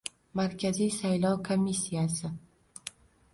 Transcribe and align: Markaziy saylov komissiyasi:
Markaziy 0.39 0.89
saylov 0.95 1.37
komissiyasi: 1.49 2.33